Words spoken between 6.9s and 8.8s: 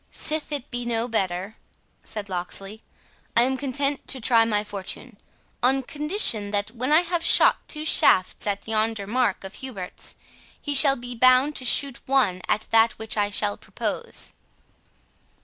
I have shot two shafts at